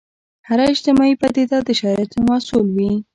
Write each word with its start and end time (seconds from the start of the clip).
هره 0.47 0.63
اجتماعي 0.73 1.13
پدیده 1.21 1.57
د 1.67 1.69
شرایطو 1.79 2.17
محصول 2.27 2.65
وي. 2.77 2.91